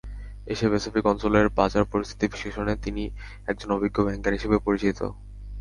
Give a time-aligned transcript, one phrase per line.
[0.47, 3.03] Asia Pacific অঞ্চলের বাজার পরিস্থিতি বিশ্লেষণে তিনি
[3.47, 4.99] একজন অভিজ্ঞ ব্যাংকার হিসেবে পরিচিত।